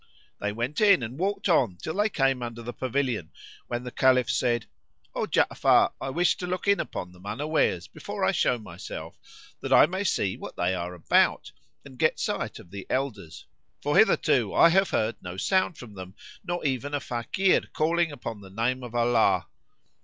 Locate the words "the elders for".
12.71-13.95